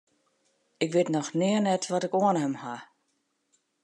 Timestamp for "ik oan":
2.07-2.39